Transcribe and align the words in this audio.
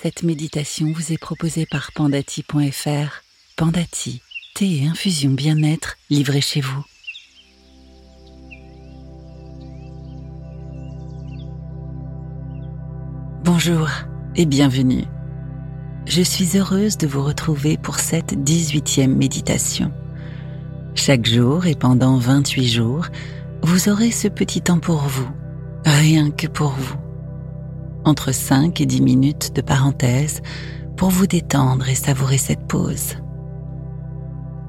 Cette 0.00 0.22
méditation 0.22 0.92
vous 0.92 1.12
est 1.12 1.18
proposée 1.18 1.66
par 1.66 1.92
pandati.fr. 1.92 3.22
Pandati, 3.56 4.22
thé 4.54 4.82
et 4.82 4.86
infusion 4.88 5.30
bien-être 5.30 5.96
livrés 6.10 6.40
chez 6.40 6.60
vous. 6.60 6.84
Bonjour 13.44 13.88
et 14.34 14.46
bienvenue. 14.46 15.04
Je 16.06 16.22
suis 16.22 16.56
heureuse 16.58 16.96
de 16.96 17.06
vous 17.06 17.22
retrouver 17.22 17.76
pour 17.76 18.00
cette 18.00 18.32
18e 18.32 19.14
méditation. 19.14 19.92
Chaque 20.94 21.26
jour 21.26 21.66
et 21.66 21.76
pendant 21.76 22.18
28 22.18 22.68
jours, 22.68 23.06
vous 23.62 23.88
aurez 23.88 24.10
ce 24.10 24.28
petit 24.28 24.62
temps 24.62 24.80
pour 24.80 25.02
vous, 25.02 25.28
rien 25.84 26.30
que 26.30 26.48
pour 26.48 26.70
vous 26.70 27.01
entre 28.04 28.32
5 28.32 28.80
et 28.80 28.86
10 28.86 29.02
minutes 29.02 29.54
de 29.54 29.62
parenthèse 29.62 30.42
pour 30.96 31.10
vous 31.10 31.26
détendre 31.26 31.88
et 31.88 31.94
savourer 31.94 32.38
cette 32.38 32.66
pause. 32.66 33.16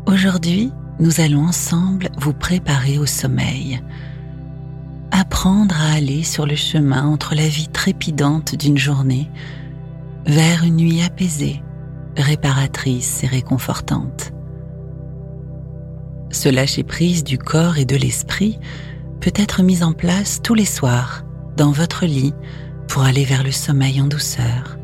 Aujourd'hui, 0.05 0.71
nous 0.99 1.21
allons 1.21 1.45
ensemble 1.45 2.09
vous 2.17 2.33
préparer 2.33 2.97
au 2.97 3.05
sommeil. 3.05 3.81
Apprendre 5.11 5.75
à 5.79 5.93
aller 5.93 6.23
sur 6.23 6.45
le 6.45 6.55
chemin 6.55 7.05
entre 7.05 7.35
la 7.35 7.47
vie 7.47 7.67
trépidante 7.67 8.55
d'une 8.55 8.77
journée 8.77 9.29
vers 10.25 10.63
une 10.63 10.77
nuit 10.77 11.03
apaisée, 11.03 11.61
réparatrice 12.17 13.23
et 13.23 13.27
réconfortante. 13.27 14.31
Ce 16.31 16.49
lâcher-prise 16.49 17.23
du 17.23 17.37
corps 17.37 17.77
et 17.77 17.85
de 17.85 17.95
l'esprit 17.95 18.59
peut 19.19 19.33
être 19.35 19.61
mis 19.61 19.83
en 19.83 19.93
place 19.93 20.41
tous 20.41 20.55
les 20.55 20.65
soirs 20.65 21.23
dans 21.57 21.71
votre 21.71 22.05
lit 22.05 22.33
pour 22.87 23.03
aller 23.03 23.25
vers 23.25 23.43
le 23.43 23.51
sommeil 23.51 24.01
en 24.01 24.07
douceur. 24.07 24.77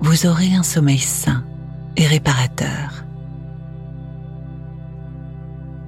Vous 0.00 0.26
aurez 0.26 0.54
un 0.54 0.62
sommeil 0.62 0.98
sain 0.98 1.44
et 1.96 2.06
réparateur. 2.06 3.04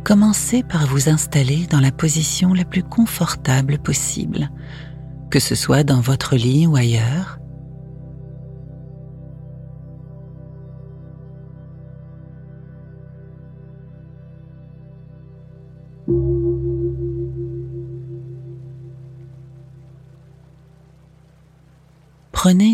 Commencez 0.05 0.63
par 0.63 0.87
vous 0.87 1.09
installer 1.09 1.67
dans 1.67 1.81
la 1.81 1.93
position 1.93 2.55
la 2.55 2.65
plus 2.65 2.83
confortable 2.83 3.79
possible, 3.79 4.51
que 5.31 5.39
ce 5.39 5.55
soit 5.55 5.85
dans 5.85 6.01
votre 6.01 6.37
lit 6.37 6.67
ou 6.67 6.77
ailleurs. 6.77 7.40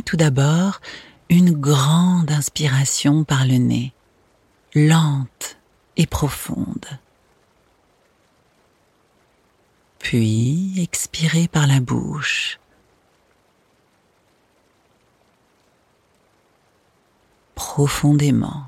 Tout 0.07 0.17
d'abord 0.17 0.81
une 1.29 1.53
grande 1.53 2.31
inspiration 2.31 3.25
par 3.25 3.45
le 3.45 3.57
nez, 3.57 3.93
lente 4.75 5.59
et 5.97 6.07
profonde. 6.07 6.87
Puis 9.99 10.75
expirez 10.81 11.49
par 11.49 11.67
la 11.67 11.81
bouche. 11.81 12.61
Profondément. 17.57 18.67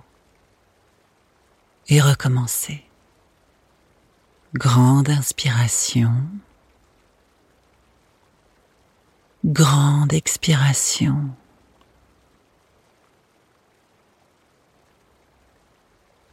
Et 1.86 2.00
recommencez. 2.00 2.84
Grande 4.54 5.08
inspiration. 5.08 6.12
Grande 9.44 10.12
expiration. 10.12 11.30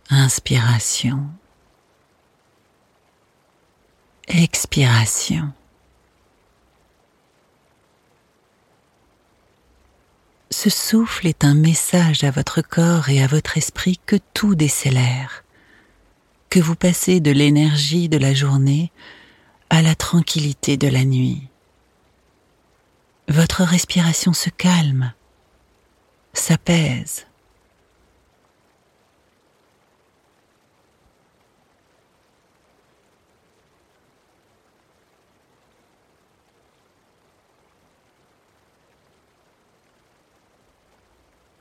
Inspiration. 0.10 1.30
Expiration. 4.28 5.52
Ce 10.50 10.70
souffle 10.70 11.28
est 11.28 11.44
un 11.44 11.54
message 11.54 12.24
à 12.24 12.32
votre 12.32 12.62
corps 12.62 13.10
et 13.10 13.22
à 13.22 13.28
votre 13.28 13.58
esprit 13.58 14.00
que 14.06 14.16
tout 14.34 14.56
décélère, 14.56 15.44
que 16.50 16.60
vous 16.60 16.76
passez 16.76 17.20
de 17.20 17.32
l'énergie 17.32 18.10
de 18.10 18.18
la 18.18 18.34
journée 18.34 18.92
à 19.70 19.82
la 19.82 19.96
tranquillité 19.96 20.78
de 20.78 20.88
la 20.88 21.04
nuit 21.04 21.50
votre 23.28 23.64
respiration 23.64 24.34
se 24.34 24.50
calme, 24.50 25.14
s'apaise. 26.34 27.26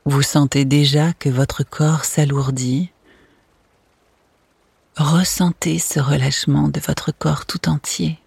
Vous 0.07 0.21
sentez 0.21 0.65
déjà 0.65 1.13
que 1.13 1.29
votre 1.29 1.63
corps 1.63 2.05
s'alourdit. 2.05 2.91
Ressentez 4.97 5.79
ce 5.79 5.99
relâchement 5.99 6.69
de 6.69 6.79
votre 6.79 7.11
corps 7.11 7.47
tout 7.47 7.67
entier. 7.67 8.19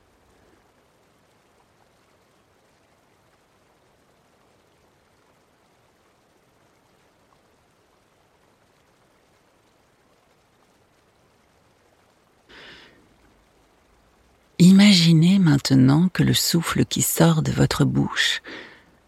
Maintenant 15.58 16.08
que 16.08 16.22
le 16.22 16.34
souffle 16.34 16.84
qui 16.84 17.02
sort 17.02 17.42
de 17.42 17.50
votre 17.50 17.84
bouche, 17.84 18.42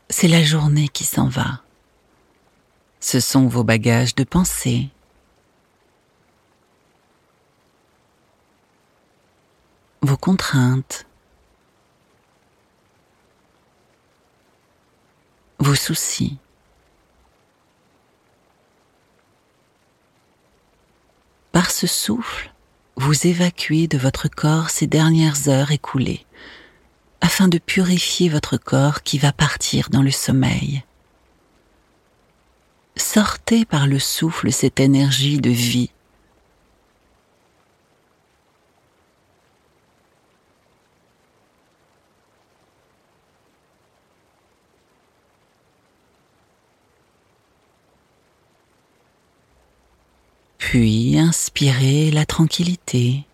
c'est 0.09 0.27
la 0.27 0.43
journée 0.43 0.89
qui 0.89 1.05
s'en 1.05 1.29
va. 1.29 1.63
Ce 2.99 3.21
sont 3.21 3.47
vos 3.47 3.63
bagages 3.63 4.17
de 4.17 4.25
pensée. 4.25 4.89
Vos 10.03 10.17
contraintes. 10.17 11.07
Vos 15.61 15.77
soucis. 15.77 16.39
Par 21.53 21.71
ce 21.71 21.87
souffle, 21.87 22.53
vous 23.01 23.27
évacuez 23.27 23.89
de 23.89 23.97
votre 23.97 24.29
corps 24.29 24.69
ces 24.69 24.87
dernières 24.87 25.49
heures 25.49 25.73
écoulées, 25.73 26.27
afin 27.23 27.49
de 27.49 27.57
purifier 27.57 28.29
votre 28.29 28.59
corps 28.59 29.03
qui 29.03 29.17
va 29.17 29.33
partir 29.33 29.89
dans 29.89 30.03
le 30.03 30.11
sommeil. 30.11 30.85
Sortez 32.97 33.65
par 33.65 33.87
le 33.87 33.99
souffle 33.99 34.53
cette 34.53 34.81
énergie 34.81 35.41
de 35.41 35.49
vie. 35.49 35.91
Puis 50.71 51.19
inspirez 51.19 52.13
la 52.13 52.25
tranquillité. 52.25 53.25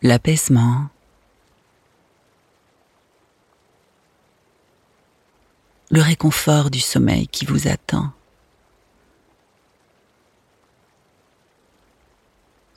L'apaisement. 0.00 0.88
Le 5.90 6.00
réconfort 6.00 6.70
du 6.70 6.80
sommeil 6.80 7.28
qui 7.28 7.44
vous 7.44 7.68
attend. 7.68 8.12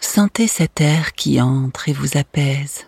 Sentez 0.01 0.47
cet 0.47 0.81
air 0.81 1.13
qui 1.13 1.39
entre 1.39 1.87
et 1.87 1.93
vous 1.93 2.17
apaise. 2.17 2.87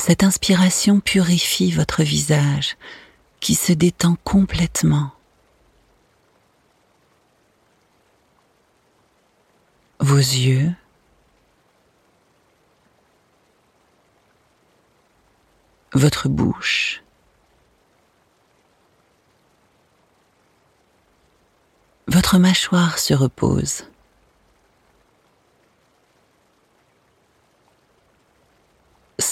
Cette 0.00 0.24
inspiration 0.24 0.98
purifie 0.98 1.72
votre 1.72 2.02
visage 2.02 2.78
qui 3.38 3.54
se 3.54 3.74
détend 3.74 4.16
complètement. 4.24 5.12
Vos 10.00 10.16
yeux, 10.16 10.72
votre 15.92 16.30
bouche, 16.30 17.02
votre 22.06 22.38
mâchoire 22.38 22.98
se 22.98 23.12
repose. 23.12 23.84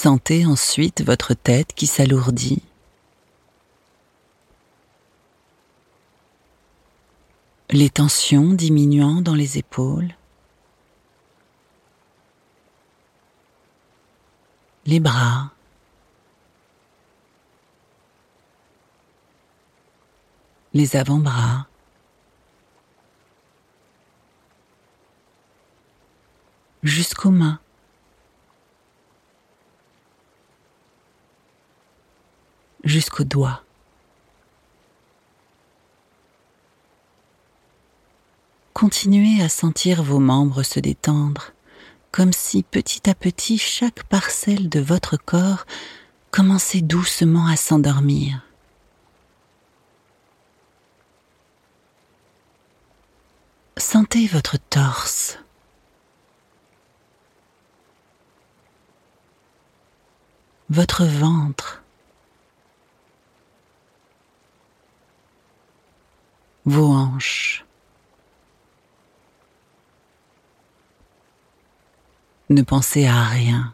Sentez 0.01 0.45
ensuite 0.45 1.01
votre 1.01 1.33
tête 1.33 1.73
qui 1.73 1.85
s'alourdit. 1.85 2.63
Les 7.69 7.89
tensions 7.89 8.53
diminuant 8.53 9.19
dans 9.19 9.35
les 9.35 9.57
épaules. 9.57 10.15
Les 14.85 15.01
bras. 15.01 15.51
Les 20.73 20.95
avant-bras. 20.95 21.67
Jusqu'aux 26.83 27.31
mains. 27.31 27.59
Jusqu'aux 32.99 33.23
doigts. 33.23 33.63
Continuez 38.73 39.41
à 39.41 39.47
sentir 39.47 40.03
vos 40.03 40.19
membres 40.19 40.63
se 40.63 40.81
détendre, 40.81 41.53
comme 42.11 42.33
si 42.33 42.61
petit 42.61 43.09
à 43.09 43.15
petit 43.15 43.57
chaque 43.57 44.03
parcelle 44.03 44.67
de 44.67 44.81
votre 44.81 45.15
corps 45.15 45.65
commençait 46.29 46.81
doucement 46.81 47.47
à 47.47 47.55
s'endormir. 47.55 48.41
Sentez 53.77 54.27
votre 54.27 54.57
torse. 54.57 55.39
Votre 60.69 61.05
ventre. 61.05 61.81
Vos 66.69 66.91
hanches. 66.91 67.65
Ne 72.49 72.61
pensez 72.61 73.07
à 73.07 73.23
rien. 73.23 73.73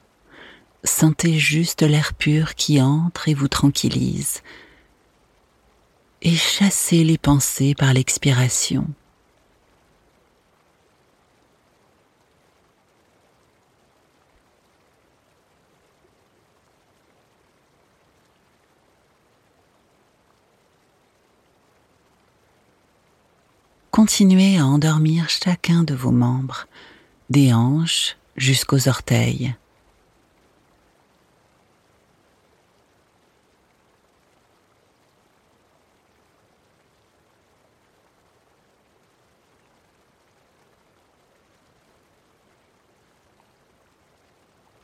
Sentez 0.84 1.38
juste 1.38 1.82
l'air 1.82 2.14
pur 2.14 2.56
qui 2.56 2.82
entre 2.82 3.28
et 3.28 3.34
vous 3.34 3.48
tranquillise. 3.48 4.44
Et 6.22 6.36
chassez 6.36 7.04
les 7.04 7.18
pensées 7.18 7.76
par 7.76 7.94
l'expiration. 7.94 8.88
Continuez 23.96 24.58
à 24.58 24.66
endormir 24.66 25.30
chacun 25.30 25.84
de 25.84 25.94
vos 25.94 26.12
membres, 26.12 26.68
des 27.30 27.54
hanches 27.54 28.18
jusqu'aux 28.36 28.90
orteils. 28.90 29.56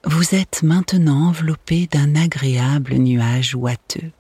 Vous 0.05 0.35
êtes 0.35 0.63
maintenant 0.63 1.27
enveloppé 1.27 1.87
d'un 1.87 2.15
agréable 2.15 2.93
nuage 2.93 3.55
ouateux. 3.55 4.13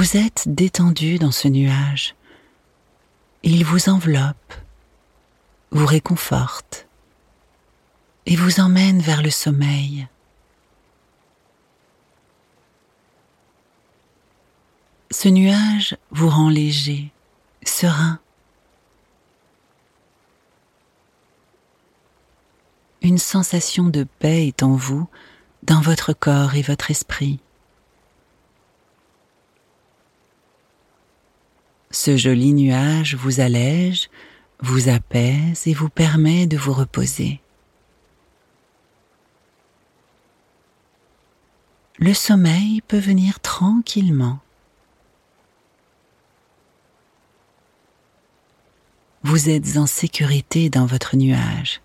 Vous 0.00 0.16
êtes 0.16 0.44
détendu 0.46 1.18
dans 1.18 1.30
ce 1.30 1.46
nuage. 1.46 2.14
Il 3.42 3.66
vous 3.66 3.90
enveloppe, 3.90 4.54
vous 5.72 5.84
réconforte 5.84 6.88
et 8.24 8.34
vous 8.34 8.60
emmène 8.60 9.02
vers 9.02 9.20
le 9.20 9.28
sommeil. 9.28 10.08
Ce 15.10 15.28
nuage 15.28 15.98
vous 16.10 16.30
rend 16.30 16.48
léger, 16.48 17.12
serein. 17.62 18.20
Une 23.02 23.18
sensation 23.18 23.90
de 23.90 24.04
paix 24.04 24.46
est 24.46 24.62
en 24.62 24.76
vous, 24.76 25.10
dans 25.62 25.82
votre 25.82 26.14
corps 26.14 26.54
et 26.54 26.62
votre 26.62 26.90
esprit. 26.90 27.38
Ce 31.90 32.16
joli 32.16 32.52
nuage 32.52 33.16
vous 33.16 33.40
allège, 33.40 34.10
vous 34.60 34.88
apaise 34.88 35.66
et 35.66 35.74
vous 35.74 35.88
permet 35.88 36.46
de 36.46 36.56
vous 36.56 36.72
reposer. 36.72 37.40
Le 41.98 42.14
sommeil 42.14 42.80
peut 42.86 42.98
venir 42.98 43.40
tranquillement. 43.40 44.38
Vous 49.22 49.50
êtes 49.50 49.76
en 49.76 49.86
sécurité 49.86 50.70
dans 50.70 50.86
votre 50.86 51.16
nuage. 51.16 51.82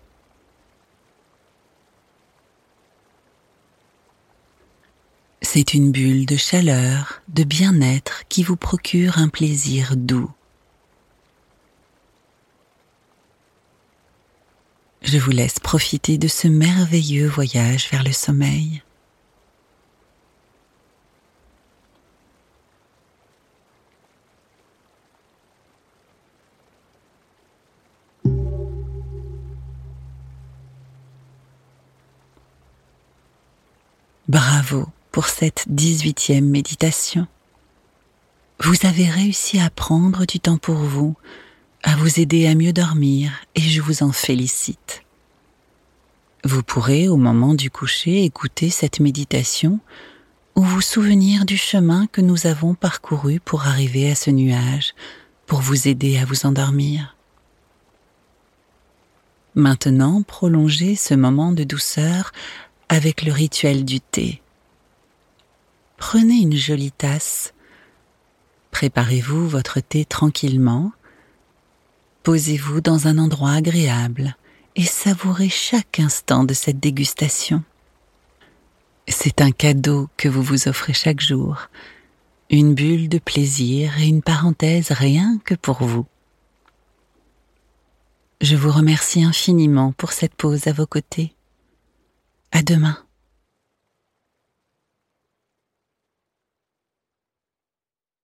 C'est 5.56 5.72
une 5.72 5.90
bulle 5.90 6.26
de 6.26 6.36
chaleur, 6.36 7.22
de 7.28 7.42
bien-être 7.42 8.24
qui 8.28 8.42
vous 8.42 8.56
procure 8.56 9.16
un 9.16 9.30
plaisir 9.30 9.96
doux. 9.96 10.30
Je 15.00 15.16
vous 15.16 15.30
laisse 15.30 15.58
profiter 15.58 16.18
de 16.18 16.28
ce 16.28 16.46
merveilleux 16.46 17.26
voyage 17.26 17.88
vers 17.90 18.04
le 18.04 18.12
sommeil. 18.12 18.82
Bravo 34.28 34.90
pour 35.16 35.28
cette 35.28 35.64
dix-huitième 35.68 36.44
méditation. 36.44 37.26
Vous 38.60 38.74
avez 38.84 39.08
réussi 39.08 39.58
à 39.58 39.70
prendre 39.70 40.26
du 40.26 40.40
temps 40.40 40.58
pour 40.58 40.74
vous, 40.74 41.16
à 41.82 41.96
vous 41.96 42.20
aider 42.20 42.46
à 42.46 42.54
mieux 42.54 42.74
dormir 42.74 43.32
et 43.54 43.62
je 43.62 43.80
vous 43.80 44.02
en 44.02 44.12
félicite. 44.12 45.04
Vous 46.44 46.62
pourrez 46.62 47.08
au 47.08 47.16
moment 47.16 47.54
du 47.54 47.70
coucher 47.70 48.24
écouter 48.24 48.68
cette 48.68 49.00
méditation 49.00 49.80
ou 50.54 50.60
vous 50.60 50.82
souvenir 50.82 51.46
du 51.46 51.56
chemin 51.56 52.06
que 52.08 52.20
nous 52.20 52.46
avons 52.46 52.74
parcouru 52.74 53.40
pour 53.40 53.66
arriver 53.66 54.10
à 54.10 54.14
ce 54.14 54.28
nuage, 54.28 54.94
pour 55.46 55.62
vous 55.62 55.88
aider 55.88 56.18
à 56.18 56.26
vous 56.26 56.44
endormir. 56.44 57.16
Maintenant, 59.54 60.20
prolongez 60.20 60.94
ce 60.94 61.14
moment 61.14 61.52
de 61.52 61.64
douceur 61.64 62.32
avec 62.90 63.22
le 63.22 63.32
rituel 63.32 63.86
du 63.86 63.98
thé 63.98 64.42
prenez 65.96 66.36
une 66.36 66.56
jolie 66.56 66.92
tasse, 66.92 67.54
préparez-vous 68.70 69.48
votre 69.48 69.80
thé 69.80 70.04
tranquillement, 70.04 70.92
posez-vous 72.22 72.80
dans 72.80 73.06
un 73.08 73.18
endroit 73.18 73.52
agréable 73.52 74.36
et 74.74 74.84
savourez 74.84 75.48
chaque 75.48 76.00
instant 76.00 76.44
de 76.44 76.54
cette 76.54 76.78
dégustation. 76.78 77.62
C'est 79.08 79.40
un 79.40 79.52
cadeau 79.52 80.08
que 80.16 80.28
vous 80.28 80.42
vous 80.42 80.68
offrez 80.68 80.92
chaque 80.92 81.20
jour, 81.20 81.68
une 82.50 82.74
bulle 82.74 83.08
de 83.08 83.18
plaisir 83.18 83.98
et 83.98 84.06
une 84.06 84.22
parenthèse 84.22 84.90
rien 84.90 85.38
que 85.44 85.54
pour 85.54 85.82
vous. 85.82 86.06
Je 88.40 88.56
vous 88.56 88.70
remercie 88.70 89.24
infiniment 89.24 89.92
pour 89.92 90.12
cette 90.12 90.34
pause 90.34 90.66
à 90.66 90.72
vos 90.72 90.86
côtés. 90.86 91.32
À 92.52 92.62
demain. 92.62 93.05